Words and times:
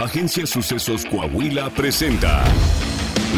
Agencia 0.00 0.46
Sucesos 0.46 1.04
Coahuila 1.04 1.68
presenta 1.68 2.42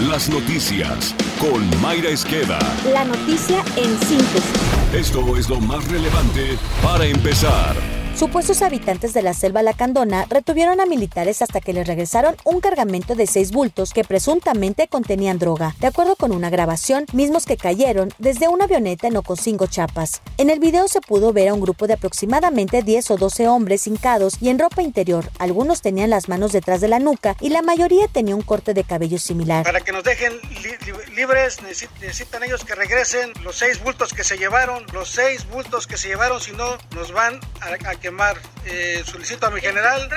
Las 0.08 0.28
Noticias 0.28 1.12
con 1.40 1.68
Mayra 1.80 2.10
Esqueda. 2.10 2.60
La 2.92 3.04
noticia 3.04 3.64
en 3.76 3.98
síntesis. 3.98 4.94
Esto 4.94 5.36
es 5.36 5.48
lo 5.48 5.60
más 5.60 5.84
relevante 5.88 6.56
para 6.80 7.04
empezar. 7.04 7.91
Supuestos 8.14 8.60
habitantes 8.62 9.14
de 9.14 9.22
la 9.22 9.32
selva 9.32 9.62
lacandona 9.62 10.26
retuvieron 10.28 10.80
a 10.80 10.86
militares 10.86 11.42
hasta 11.42 11.60
que 11.60 11.72
les 11.72 11.86
regresaron 11.86 12.36
un 12.44 12.60
cargamento 12.60 13.14
de 13.14 13.26
seis 13.26 13.50
bultos 13.50 13.92
que 13.92 14.04
presuntamente 14.04 14.86
contenían 14.86 15.38
droga, 15.38 15.74
de 15.80 15.86
acuerdo 15.88 16.14
con 16.14 16.30
una 16.30 16.50
grabación, 16.50 17.06
mismos 17.14 17.46
que 17.46 17.56
cayeron 17.56 18.10
desde 18.18 18.48
una 18.48 18.64
avioneta 18.64 19.08
en 19.08 19.16
Ocosingo, 19.16 19.66
Chiapas. 19.66 20.20
En 20.36 20.50
el 20.50 20.60
video 20.60 20.88
se 20.88 21.00
pudo 21.00 21.32
ver 21.32 21.48
a 21.48 21.54
un 21.54 21.60
grupo 21.60 21.86
de 21.86 21.94
aproximadamente 21.94 22.82
10 22.82 23.12
o 23.12 23.16
12 23.16 23.48
hombres 23.48 23.86
hincados 23.86 24.36
y 24.40 24.50
en 24.50 24.58
ropa 24.58 24.82
interior. 24.82 25.28
Algunos 25.38 25.80
tenían 25.80 26.10
las 26.10 26.28
manos 26.28 26.52
detrás 26.52 26.80
de 26.80 26.88
la 26.88 26.98
nuca 26.98 27.34
y 27.40 27.48
la 27.48 27.62
mayoría 27.62 28.08
tenía 28.08 28.36
un 28.36 28.42
corte 28.42 28.74
de 28.74 28.84
cabello 28.84 29.18
similar. 29.18 29.64
Para 29.64 29.80
que 29.80 29.90
nos 29.90 30.04
dejen 30.04 30.34
libres, 31.16 31.62
necesitan 31.62 32.44
ellos 32.44 32.64
que 32.64 32.74
regresen 32.74 33.32
los 33.42 33.56
seis 33.56 33.82
bultos 33.82 34.12
que 34.12 34.22
se 34.22 34.36
llevaron, 34.36 34.84
los 34.92 35.08
seis 35.08 35.48
bultos 35.48 35.86
que 35.86 35.96
se 35.96 36.08
llevaron, 36.08 36.40
si 36.40 36.52
no 36.52 36.76
nos 36.94 37.10
van 37.10 37.40
a 37.60 37.70
quemar. 38.02 38.36
Eh, 38.66 39.02
solicito 39.06 39.46
a 39.46 39.50
mi 39.50 39.60
general 39.60 40.08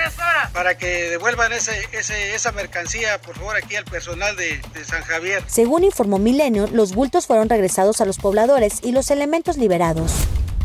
para 0.54 0.78
que 0.78 1.10
devuelvan 1.10 1.54
ese, 1.54 1.88
esa 1.94 2.52
mercancía, 2.52 3.20
por 3.22 3.36
favor, 3.36 3.56
aquí 3.56 3.76
al 3.76 3.86
personal 3.86 4.36
de, 4.36 4.60
de 4.74 4.84
San 4.84 5.02
Javier. 5.04 5.44
Según 5.48 5.84
informó 5.84 6.20
Milenio, 6.20 6.68
los 6.68 6.94
bultos 6.94 7.26
fueron 7.26 7.48
regresados 7.50 8.02
a 8.02 8.06
los 8.06 8.18
pobladores 8.18 8.80
y 8.84 8.92
los 8.92 9.10
elementos 9.10 9.58
liberados. 9.58 10.12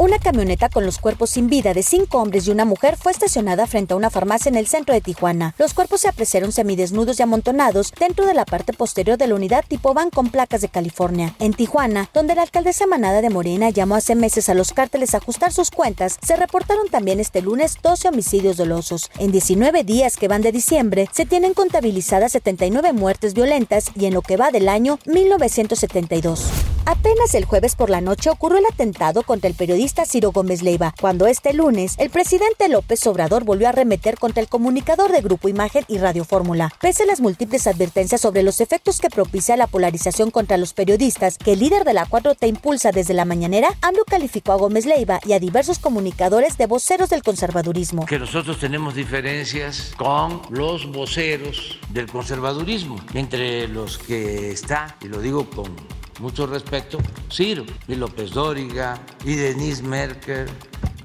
Una 0.00 0.18
camioneta 0.18 0.70
con 0.70 0.86
los 0.86 0.96
cuerpos 0.96 1.28
sin 1.28 1.48
vida 1.48 1.74
de 1.74 1.82
cinco 1.82 2.22
hombres 2.22 2.46
y 2.46 2.50
una 2.50 2.64
mujer 2.64 2.96
fue 2.96 3.12
estacionada 3.12 3.66
frente 3.66 3.92
a 3.92 3.98
una 3.98 4.09
farmacia 4.09 4.48
en 4.48 4.56
el 4.56 4.66
centro 4.66 4.95
de 4.95 5.02
Tijuana. 5.02 5.54
Los 5.59 5.74
cuerpos 5.74 6.00
se 6.00 6.09
apreciaron 6.09 6.52
semidesnudos 6.52 7.20
y 7.20 7.23
amontonados 7.23 7.92
dentro 8.00 8.24
de 8.24 8.32
la 8.32 8.46
parte 8.46 8.73
posterior 8.73 9.18
de 9.18 9.26
la 9.26 9.34
unidad 9.34 9.62
tipo 9.68 9.92
van 9.92 10.09
con 10.09 10.30
placas 10.30 10.62
de 10.62 10.70
California. 10.70 11.34
En 11.38 11.52
Tijuana, 11.52 12.09
donde 12.15 12.34
la 12.34 12.40
alcaldesa 12.40 12.87
Manada 12.87 13.20
de 13.20 13.29
Morena 13.29 13.68
llamó 13.68 13.95
hace 13.95 14.15
meses 14.15 14.48
a 14.48 14.54
los 14.54 14.73
cárteles 14.73 15.12
a 15.12 15.18
ajustar 15.18 15.52
sus 15.52 15.70
cuentas, 15.70 16.16
se 16.23 16.35
reportaron 16.35 16.88
también 16.88 17.20
este 17.20 17.42
lunes 17.42 17.76
12 17.82 18.09
homicidios 18.09 18.57
dolosos. 18.57 19.10
En 19.18 19.32
19 19.32 19.85
días 19.85 20.16
que 20.16 20.29
van 20.29 20.40
de 20.40 20.51
diciembre, 20.51 21.10
se 21.12 21.26
tienen 21.26 21.52
contabilizadas 21.52 22.32
79 22.32 22.95
muertes 22.95 23.35
violentas 23.35 23.90
y 23.95 24.07
en 24.07 24.14
lo 24.14 24.23
que 24.23 24.38
va 24.38 24.51
del 24.51 24.70
año 24.70 24.98
1972. 25.04 26.70
Apenas 26.91 27.37
el 27.37 27.45
jueves 27.45 27.77
por 27.77 27.88
la 27.88 28.01
noche 28.01 28.30
ocurrió 28.30 28.59
el 28.59 28.66
atentado 28.66 29.23
contra 29.23 29.49
el 29.49 29.55
periodista 29.55 30.05
Ciro 30.05 30.33
Gómez 30.33 30.60
Leiva, 30.60 30.93
cuando 31.01 31.29
este 31.29 31.52
lunes 31.55 31.95
el 31.99 32.10
presidente 32.10 32.69
López 32.69 33.07
Obrador 33.07 33.45
volvió 33.45 33.69
a 33.69 33.71
arremeter 33.71 34.19
contra 34.19 34.43
el 34.43 34.49
comunicador 34.49 35.13
de 35.13 35.21
Grupo 35.21 35.49
Imagen 35.49 35.85
y 35.87 35.99
Radio 35.99 36.24
Fórmula. 36.24 36.73
Pese 36.80 37.05
a 37.05 37.07
las 37.07 37.21
múltiples 37.21 37.69
advertencias 37.69 38.21
sobre 38.21 38.43
los 38.43 38.60
efectos 38.60 38.99
que 38.99 39.09
propicia 39.09 39.57
la 39.57 39.69
polarización 39.69 40.32
contra 40.32 40.57
los 40.57 40.73
periodistas 40.73 41.38
que 41.38 41.52
el 41.52 41.60
líder 41.60 41.85
de 41.85 41.95
la 41.95 42.09
4T 42.09 42.49
impulsa 42.49 42.91
desde 42.91 43.15
la 43.15 43.25
mañanera, 43.25 43.69
AMLO 43.82 44.04
calificó 44.04 44.51
a 44.51 44.57
Gómez 44.57 44.85
Leiva 44.85 45.21
y 45.25 45.35
a 45.35 45.38
diversos 45.38 45.79
comunicadores 45.79 46.59
de 46.59 46.66
voceros 46.66 47.09
del 47.09 47.23
conservadurismo. 47.23 48.04
Que 48.07 48.19
nosotros 48.19 48.59
tenemos 48.59 48.97
diferencias 48.97 49.93
con 49.97 50.43
los 50.51 50.91
voceros 50.91 51.79
del 51.91 52.09
conservadurismo, 52.09 52.97
entre 53.15 53.69
los 53.69 53.97
que 53.97 54.51
está, 54.51 54.97
y 55.01 55.07
lo 55.07 55.21
digo 55.21 55.49
con 55.49 55.99
mucho 56.21 56.46
respeto, 56.46 56.99
Ciro 57.30 57.65
y 57.88 57.95
López 57.95 58.30
Dóriga 58.30 59.01
y 59.24 59.35
Denise 59.35 59.82
Merkel 59.82 60.46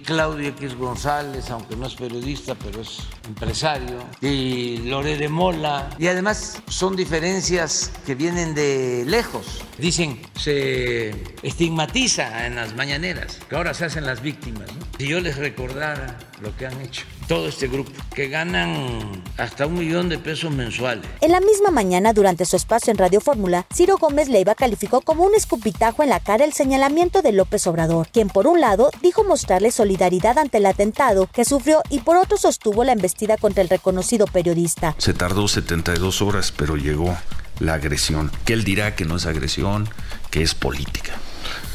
Claudio 0.06 0.50
X 0.50 0.76
González, 0.78 1.50
aunque 1.50 1.76
no 1.76 1.88
es 1.88 1.96
periodista, 1.96 2.54
pero 2.54 2.82
es 2.82 3.00
empresario, 3.28 4.04
y 4.22 4.78
Lore 4.78 5.18
de 5.18 5.30
Mola. 5.30 5.90
Y 5.98 6.08
además 6.08 6.62
son 6.68 6.96
diferencias 6.96 7.92
que 8.06 8.16
vienen 8.16 8.56
de 8.56 9.04
lejos. 9.06 9.64
Dicen, 9.78 10.22
se 10.36 11.10
estigmatiza 11.44 12.46
en 12.46 12.56
las 12.56 12.76
mañaneras, 12.76 13.40
que 13.50 13.56
ahora 13.56 13.74
se 13.74 13.86
hacen 13.86 14.06
las 14.06 14.22
víctimas. 14.22 14.70
Si 14.98 15.08
yo 15.08 15.20
les 15.20 15.38
recordara 15.38 16.18
lo 16.42 16.56
que 16.56 16.66
han 16.66 16.80
hecho, 16.82 17.06
todo 17.28 17.48
este 17.48 17.68
grupo, 17.68 17.92
que 18.14 18.30
ganan 18.30 19.24
hasta 19.38 19.66
un 19.66 19.76
millón 19.76 20.10
de 20.10 20.18
pesos 20.18 20.52
mensuales. 20.52 21.06
En 21.22 21.32
la 21.32 21.42
misma 21.42 21.72
mañana, 21.72 22.14
durante 22.14 22.46
su 22.46 22.56
espacio 22.56 22.92
en 22.92 22.98
Radio 22.98 23.20
Fórmula, 23.20 23.66
Ciro 23.74 23.98
Gómez 23.98 24.30
Leiva 24.30 24.56
calificó 24.56 25.02
como 25.02 25.24
un 25.24 25.36
escupitajo 25.36 26.04
en 26.04 26.10
la 26.10 26.20
cara 26.20 26.46
el 26.46 26.54
señalamiento 26.54 27.22
de 27.22 27.34
López 27.34 27.68
Obrador, 27.68 28.08
quien 28.08 28.30
por 28.30 28.48
un 28.48 28.62
lado 28.62 28.92
dijo 29.02 29.24
mostrarle 29.24 29.72
solidaridad 29.72 30.38
ante 30.38 30.58
el 30.58 30.66
atentado 30.66 31.28
que 31.28 31.46
sufrió 31.46 31.82
y 31.90 32.00
por 32.00 32.18
otro 32.18 32.38
sostuvo 32.38 32.84
la 32.84 32.94
embestida 33.16 33.38
contra 33.38 33.64
el 33.64 33.70
reconocido 33.70 34.26
periodista. 34.28 34.94
Se 34.98 35.14
tardó 35.14 35.48
72 35.48 36.22
horas, 36.22 36.52
pero 36.52 36.76
llegó 36.76 37.18
la 37.60 37.76
agresión, 37.76 38.30
que 38.44 38.52
él 38.52 38.66
dirá 38.66 38.96
que 38.96 39.06
no 39.06 39.16
es 39.16 39.26
agresión, 39.26 39.88
que 40.32 40.42
es 40.42 40.54
política. 40.54 41.14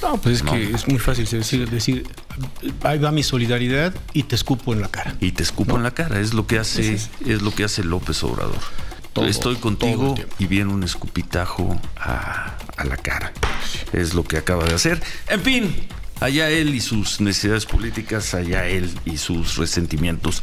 No, 0.03 0.19
pues 0.19 0.37
es 0.37 0.43
que 0.43 0.71
es 0.71 0.87
muy 0.87 0.99
fácil 0.99 1.27
decir, 1.27 1.71
decir, 1.71 2.07
ahí 2.83 2.99
va 2.99 3.11
mi 3.11 3.23
solidaridad 3.23 3.95
y 4.13 4.25
te 4.25 4.35
escupo 4.35 4.75
en 4.75 4.83
la 4.83 4.89
cara. 4.89 5.17
Y 5.21 5.33
te 5.33 5.43
escupo 5.43 5.77
en 5.77 5.83
la 5.83 5.93
cara, 5.93 6.21
es 6.21 6.35
lo 6.35 6.47
que 6.47 6.59
hace, 6.59 6.95
es, 6.95 7.09
lo 7.41 7.55
que 7.55 7.65
hace 7.65 7.85
López 7.85 8.23
Obrador. 8.23 8.61
Estoy 9.27 9.57
contigo 9.57 10.15
y 10.39 10.47
viene 10.47 10.73
un 10.73 10.83
escupitajo 10.83 11.81
a, 11.97 12.55
a 12.77 12.85
la 12.85 12.97
cara. 12.99 13.33
Es 13.93 14.13
lo 14.13 14.25
que 14.25 14.37
acaba 14.37 14.65
de 14.65 14.75
hacer. 14.75 15.03
En 15.29 15.41
fin, 15.41 15.75
Allá 16.21 16.51
él 16.51 16.75
y 16.75 16.81
sus 16.81 17.19
necesidades 17.23 17.65
políticas, 17.65 18.35
allá 18.35 18.67
él 18.67 18.91
y 19.07 19.17
sus 19.17 19.57
resentimientos. 19.57 20.43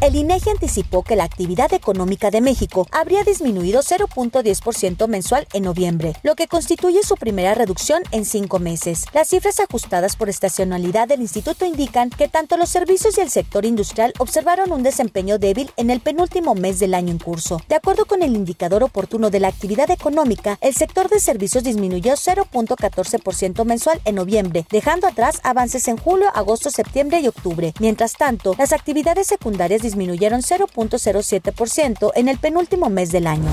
El 0.00 0.16
INEGI 0.16 0.50
anticipó 0.50 1.04
que 1.04 1.14
la 1.14 1.22
actividad 1.24 1.72
económica 1.74 2.30
de 2.30 2.40
México 2.40 2.88
habría 2.90 3.22
disminuido 3.22 3.82
0.10% 3.82 5.06
mensual 5.06 5.46
en 5.52 5.62
noviembre, 5.62 6.14
lo 6.24 6.34
que 6.34 6.48
constituye 6.48 7.04
su 7.04 7.14
primera 7.14 7.54
reducción 7.54 8.02
en 8.10 8.24
cinco 8.24 8.58
meses. 8.58 9.04
Las 9.12 9.28
cifras 9.28 9.60
ajustadas 9.60 10.16
por 10.16 10.28
estacionalidad 10.28 11.06
del 11.06 11.20
instituto 11.20 11.66
indican 11.66 12.10
que 12.10 12.26
tanto 12.26 12.56
los 12.56 12.70
servicios 12.70 13.16
y 13.16 13.20
el 13.20 13.30
sector 13.30 13.64
industrial 13.64 14.12
observaron 14.18 14.72
un 14.72 14.82
desempeño 14.82 15.38
débil 15.38 15.70
en 15.76 15.90
el 15.90 16.00
penúltimo 16.00 16.54
mes 16.54 16.80
del 16.80 16.94
año 16.94 17.12
en 17.12 17.18
curso. 17.18 17.60
De 17.68 17.76
acuerdo 17.76 18.06
con 18.06 18.22
el 18.22 18.34
indicador 18.34 18.82
oportuno 18.82 19.30
de 19.30 19.38
la 19.40 19.48
actividad 19.48 19.90
económica, 19.90 20.58
el 20.62 20.74
sector 20.74 21.10
de 21.10 21.20
servicios 21.20 21.62
disminuyó 21.62 22.14
0.14% 22.14 23.64
mensual 23.64 24.00
en 24.04 24.16
noviembre, 24.16 24.66
dejando 24.70 25.01
atrás 25.06 25.40
avances 25.42 25.88
en 25.88 25.96
julio, 25.96 26.28
agosto, 26.34 26.70
septiembre 26.70 27.20
y 27.20 27.28
octubre. 27.28 27.72
Mientras 27.80 28.14
tanto, 28.14 28.54
las 28.58 28.72
actividades 28.72 29.26
secundarias 29.26 29.82
disminuyeron 29.82 30.42
0.07% 30.42 32.12
en 32.14 32.28
el 32.28 32.38
penúltimo 32.38 32.90
mes 32.90 33.12
del 33.12 33.26
año. 33.26 33.50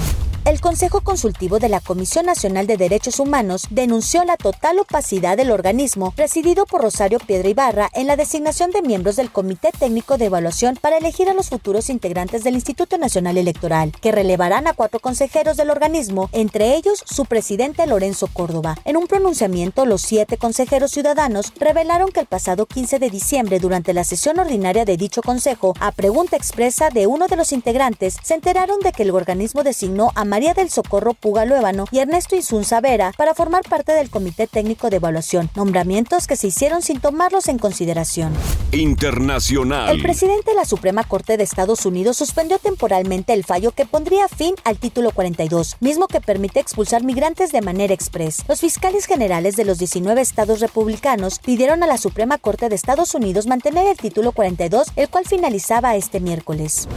El 0.50 0.62
Consejo 0.62 1.02
Consultivo 1.02 1.60
de 1.60 1.70
la 1.70 1.80
Comisión 1.80 2.26
Nacional 2.26 2.66
de 2.66 2.76
Derechos 2.76 3.20
Humanos 3.20 3.68
denunció 3.70 4.24
la 4.24 4.36
total 4.36 4.80
opacidad 4.80 5.38
del 5.38 5.52
organismo 5.52 6.10
presidido 6.10 6.66
por 6.66 6.82
Rosario 6.82 7.20
Piedra 7.20 7.50
Ibarra 7.50 7.92
en 7.94 8.08
la 8.08 8.16
designación 8.16 8.72
de 8.72 8.82
miembros 8.82 9.16
del 9.16 9.32
Comité 9.32 9.70
Técnico 9.78 10.18
de 10.18 10.26
Evaluación 10.26 10.76
para 10.82 10.98
elegir 10.98 11.30
a 11.30 11.36
los 11.36 11.50
futuros 11.50 11.92
integrantes 11.92 12.44
del 12.44 12.56
Instituto 12.56 12.98
Nacional 12.98 13.38
Electoral, 13.38 13.92
que 14.02 14.12
relevarán 14.12 14.66
a 14.66 14.74
cuatro 14.74 15.00
consejeros 15.00 15.56
del 15.56 15.70
organismo, 15.70 16.30
entre 16.32 16.74
ellos 16.74 17.04
su 17.06 17.26
presidente 17.26 17.86
Lorenzo 17.86 18.26
Córdoba. 18.26 18.76
En 18.86 18.98
un 18.98 19.06
pronunciamiento, 19.06 19.86
los 19.86 20.02
siete 20.02 20.38
consejeros 20.38 20.90
ciudadanos 20.90 21.54
revelaron 21.60 22.10
que 22.10 22.22
el 22.22 22.26
pasado 22.26 22.66
15 22.66 22.98
de 22.98 23.12
diciembre, 23.12 23.60
durante 23.60 23.94
la 23.94 24.04
sesión 24.04 24.40
ordinaria 24.40 24.84
de 24.84 24.98
dicho 24.98 25.22
consejo, 25.22 25.76
a 25.80 25.92
pregunta 25.92 26.38
expresa 26.38 26.90
de 26.90 27.06
uno 27.06 27.28
de 27.28 27.36
los 27.36 27.52
integrantes, 27.52 28.18
se 28.24 28.34
enteraron 28.34 28.80
de 28.80 28.94
que 28.94 29.04
el 29.04 29.12
organismo 29.12 29.62
designó 29.62 30.12
a 30.16 30.26
María 30.26 30.39
del 30.40 30.70
Socorro 30.70 31.14
Puga 31.14 31.44
Luébano 31.44 31.84
y 31.92 32.00
Ernesto 32.00 32.34
Insunza 32.34 32.80
Vera 32.80 33.12
para 33.18 33.34
formar 33.34 33.64
parte 33.68 33.92
del 33.92 34.10
Comité 34.10 34.48
Técnico 34.48 34.90
de 34.90 34.96
Evaluación, 34.96 35.50
nombramientos 35.54 36.28
que 36.28 36.38
se 36.38 36.48
hicieron 36.48 36.82
sin 36.82 37.02
tomarlos 37.02 37.50
en 37.50 37.60
consideración. 37.60 38.32
Internacional. 38.72 39.90
El 39.90 40.02
presidente 40.02 40.52
de 40.52 40.56
la 40.56 40.64
Suprema 40.64 41.04
Corte 41.04 41.36
de 41.36 41.44
Estados 41.44 41.86
Unidos 41.86 42.16
suspendió 42.16 42.58
temporalmente 42.58 43.34
el 43.34 43.44
fallo 43.44 43.72
que 43.72 43.86
pondría 43.86 44.30
fin 44.30 44.56
al 44.64 44.78
título 44.78 45.12
42, 45.12 45.76
mismo 45.82 46.08
que 46.08 46.22
permite 46.22 46.62
expulsar 46.62 47.04
migrantes 47.04 47.52
de 47.52 47.62
manera 47.62 47.94
express. 47.94 48.46
Los 48.48 48.62
fiscales 48.62 49.08
generales 49.08 49.58
de 49.58 49.66
los 49.66 49.78
19 49.78 50.22
estados 50.22 50.62
republicanos 50.62 51.40
pidieron 51.40 51.84
a 51.84 51.88
la 51.88 51.98
Suprema 51.98 52.38
Corte 52.38 52.70
de 52.70 52.76
Estados 52.76 53.14
Unidos 53.14 53.46
mantener 53.46 53.88
el 53.88 53.98
título 53.98 54.32
42, 54.32 54.94
el 54.96 55.10
cual 55.10 55.26
finalizaba 55.26 55.98
este 55.98 56.22
miércoles. 56.22 56.88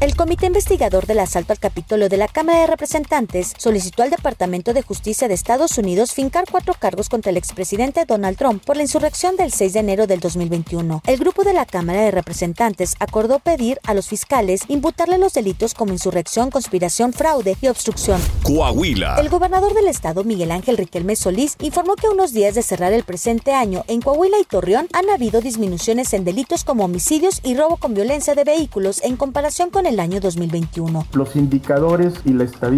El 0.00 0.16
comité 0.16 0.46
investigador 0.46 1.06
del 1.06 1.18
asalto 1.18 1.52
al 1.52 1.58
Capitolio 1.58 2.08
de 2.08 2.16
la 2.16 2.26
Cámara 2.26 2.60
de 2.60 2.66
Representantes 2.66 2.89
Representantes 2.90 3.52
solicitó 3.56 4.02
al 4.02 4.10
Departamento 4.10 4.72
de 4.74 4.82
Justicia 4.82 5.28
de 5.28 5.34
Estados 5.34 5.78
Unidos 5.78 6.12
fincar 6.12 6.46
cuatro 6.50 6.74
cargos 6.76 7.08
contra 7.08 7.30
el 7.30 7.36
expresidente 7.36 8.04
Donald 8.04 8.36
Trump 8.36 8.64
por 8.64 8.74
la 8.74 8.82
insurrección 8.82 9.36
del 9.36 9.52
6 9.52 9.74
de 9.74 9.78
enero 9.78 10.08
del 10.08 10.18
2021. 10.18 11.00
El 11.06 11.16
grupo 11.16 11.44
de 11.44 11.52
la 11.52 11.66
Cámara 11.66 12.00
de 12.00 12.10
Representantes 12.10 12.96
acordó 12.98 13.38
pedir 13.38 13.78
a 13.86 13.94
los 13.94 14.08
fiscales 14.08 14.62
imputarle 14.66 15.18
los 15.18 15.34
delitos 15.34 15.72
como 15.72 15.92
insurrección, 15.92 16.50
conspiración, 16.50 17.12
fraude 17.12 17.56
y 17.62 17.68
obstrucción. 17.68 18.20
Coahuila. 18.42 19.20
El 19.20 19.28
gobernador 19.28 19.72
del 19.72 19.86
estado, 19.86 20.24
Miguel 20.24 20.50
Ángel 20.50 20.76
Riquelme 20.76 21.14
Solís, 21.14 21.54
informó 21.60 21.94
que 21.94 22.08
a 22.08 22.10
unos 22.10 22.32
días 22.32 22.56
de 22.56 22.62
cerrar 22.62 22.92
el 22.92 23.04
presente 23.04 23.54
año 23.54 23.84
en 23.86 24.00
Coahuila 24.00 24.40
y 24.40 24.44
Torreón 24.44 24.88
han 24.94 25.08
habido 25.10 25.40
disminuciones 25.40 26.12
en 26.12 26.24
delitos 26.24 26.64
como 26.64 26.86
homicidios 26.86 27.38
y 27.44 27.54
robo 27.54 27.76
con 27.76 27.94
violencia 27.94 28.34
de 28.34 28.42
vehículos 28.42 29.00
en 29.04 29.16
comparación 29.16 29.70
con 29.70 29.86
el 29.86 30.00
año 30.00 30.18
2021. 30.18 31.06
Los 31.12 31.36
indicadores 31.36 32.14
y 32.24 32.32
la 32.32 32.42
estadística 32.42 32.69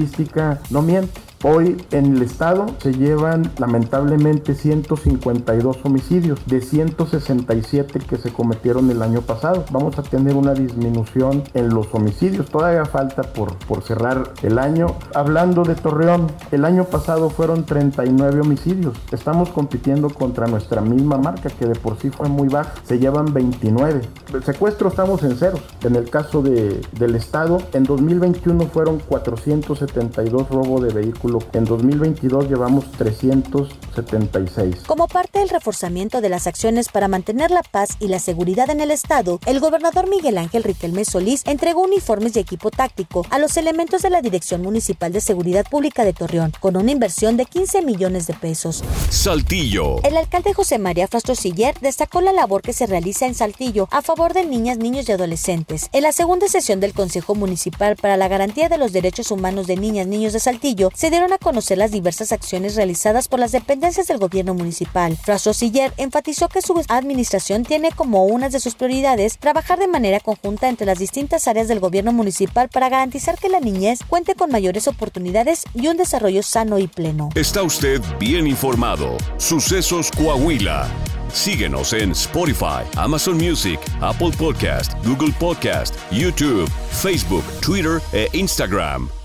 no 0.70 0.82
mienten. 0.82 1.31
Hoy 1.44 1.76
en 1.90 2.16
el 2.16 2.22
estado 2.22 2.66
se 2.78 2.92
llevan 2.92 3.50
lamentablemente 3.58 4.54
152 4.54 5.78
homicidios 5.82 6.38
de 6.46 6.60
167 6.60 7.98
que 7.98 8.16
se 8.16 8.32
cometieron 8.32 8.88
el 8.92 9.02
año 9.02 9.22
pasado. 9.22 9.64
Vamos 9.72 9.98
a 9.98 10.04
tener 10.04 10.36
una 10.36 10.54
disminución 10.54 11.42
en 11.54 11.70
los 11.70 11.92
homicidios. 11.94 12.46
Todavía 12.46 12.84
falta 12.84 13.22
por, 13.24 13.56
por 13.66 13.82
cerrar 13.82 14.34
el 14.42 14.56
año. 14.56 14.94
Hablando 15.16 15.64
de 15.64 15.74
Torreón, 15.74 16.28
el 16.52 16.64
año 16.64 16.84
pasado 16.84 17.28
fueron 17.28 17.66
39 17.66 18.40
homicidios. 18.40 18.96
Estamos 19.10 19.48
compitiendo 19.48 20.10
contra 20.10 20.46
nuestra 20.46 20.80
misma 20.80 21.18
marca 21.18 21.50
que 21.50 21.66
de 21.66 21.74
por 21.74 21.98
sí 21.98 22.10
fue 22.10 22.28
muy 22.28 22.46
baja. 22.46 22.74
Se 22.84 23.00
llevan 23.00 23.34
29. 23.34 24.00
El 24.32 24.44
secuestro 24.44 24.90
estamos 24.90 25.24
en 25.24 25.36
cero. 25.36 25.58
En 25.82 25.96
el 25.96 26.08
caso 26.08 26.40
de, 26.40 26.80
del 26.92 27.16
estado, 27.16 27.58
en 27.72 27.82
2021 27.82 28.64
fueron 28.66 29.00
472 29.00 30.48
robos 30.48 30.82
de 30.82 30.92
vehículos 30.94 31.31
en 31.52 31.64
2022 31.64 32.48
llevamos 32.48 32.90
376. 32.92 34.84
Como 34.86 35.08
parte 35.08 35.38
del 35.38 35.48
reforzamiento 35.48 36.20
de 36.20 36.28
las 36.28 36.46
acciones 36.46 36.88
para 36.88 37.08
mantener 37.08 37.50
la 37.50 37.62
paz 37.62 37.96
y 38.00 38.08
la 38.08 38.18
seguridad 38.18 38.70
en 38.70 38.80
el 38.80 38.90
Estado, 38.90 39.38
el 39.46 39.60
gobernador 39.60 40.08
Miguel 40.08 40.38
Ángel 40.38 40.64
Riquelme 40.64 41.04
Solís 41.04 41.42
entregó 41.46 41.82
uniformes 41.82 42.36
y 42.36 42.40
equipo 42.40 42.70
táctico 42.70 43.26
a 43.30 43.38
los 43.38 43.56
elementos 43.56 44.02
de 44.02 44.10
la 44.10 44.22
Dirección 44.22 44.62
Municipal 44.62 45.12
de 45.12 45.20
Seguridad 45.20 45.66
Pública 45.68 46.04
de 46.04 46.12
Torreón, 46.12 46.52
con 46.60 46.76
una 46.76 46.90
inversión 46.90 47.36
de 47.36 47.46
15 47.46 47.82
millones 47.82 48.26
de 48.26 48.34
pesos. 48.34 48.82
Saltillo. 49.10 50.02
El 50.02 50.16
alcalde 50.16 50.54
José 50.54 50.78
María 50.78 51.08
Frastrosiller 51.08 51.78
destacó 51.80 52.20
la 52.20 52.32
labor 52.32 52.62
que 52.62 52.72
se 52.72 52.86
realiza 52.86 53.26
en 53.26 53.34
Saltillo 53.34 53.88
a 53.90 54.02
favor 54.02 54.34
de 54.34 54.44
niñas, 54.44 54.78
niños 54.78 55.08
y 55.08 55.12
adolescentes. 55.12 55.88
En 55.92 56.02
la 56.02 56.12
segunda 56.12 56.48
sesión 56.48 56.80
del 56.80 56.94
Consejo 56.94 57.34
Municipal 57.34 57.96
para 57.96 58.16
la 58.16 58.28
Garantía 58.28 58.68
de 58.68 58.78
los 58.78 58.92
Derechos 58.92 59.30
Humanos 59.30 59.66
de 59.66 59.76
Niñas, 59.76 60.06
Niños 60.06 60.32
de 60.32 60.40
Saltillo, 60.40 60.90
se 60.94 61.10
a 61.30 61.36
conocer 61.36 61.76
las 61.76 61.90
diversas 61.90 62.32
acciones 62.32 62.74
realizadas 62.74 63.28
por 63.28 63.38
las 63.38 63.52
dependencias 63.52 64.06
del 64.06 64.16
gobierno 64.16 64.54
municipal. 64.54 65.18
Fraso 65.18 65.52
Siller 65.52 65.92
enfatizó 65.98 66.48
que 66.48 66.62
su 66.62 66.72
administración 66.88 67.64
tiene 67.64 67.90
como 67.92 68.24
una 68.24 68.48
de 68.48 68.60
sus 68.60 68.74
prioridades 68.74 69.36
trabajar 69.36 69.78
de 69.78 69.88
manera 69.88 70.20
conjunta 70.20 70.70
entre 70.70 70.86
las 70.86 70.98
distintas 70.98 71.48
áreas 71.48 71.68
del 71.68 71.80
gobierno 71.80 72.12
municipal 72.12 72.70
para 72.70 72.88
garantizar 72.88 73.38
que 73.38 73.50
la 73.50 73.60
niñez 73.60 74.00
cuente 74.08 74.34
con 74.34 74.50
mayores 74.50 74.88
oportunidades 74.88 75.64
y 75.74 75.88
un 75.88 75.98
desarrollo 75.98 76.42
sano 76.42 76.78
y 76.78 76.86
pleno. 76.86 77.28
Está 77.34 77.62
usted 77.62 78.00
bien 78.18 78.46
informado. 78.46 79.18
Sucesos 79.36 80.10
Coahuila. 80.12 80.88
Síguenos 81.32 81.94
en 81.94 82.12
Spotify, 82.12 82.84
Amazon 82.96 83.36
Music, 83.36 83.80
Apple 84.00 84.32
Podcast, 84.38 84.92
Google 85.04 85.32
Podcast, 85.38 85.94
YouTube, 86.10 86.68
Facebook, 86.90 87.44
Twitter 87.60 88.00
e 88.12 88.28
Instagram. 88.32 89.21